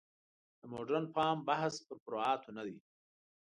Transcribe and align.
د 0.59 0.61
مډرن 0.71 1.05
فهم 1.15 1.39
بحث 1.49 1.73
پر 1.87 1.95
فروعاتو 2.03 2.49
نه 2.57 2.63
دی. 2.67 2.77